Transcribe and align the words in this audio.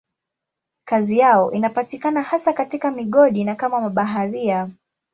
Kazi 0.85 1.17
yao 1.17 1.51
inapatikana 1.51 2.21
hasa 2.23 2.53
katika 2.53 2.91
migodi 2.91 3.43
na 3.43 3.55
kama 3.55 3.81
mabaharia. 3.81 4.69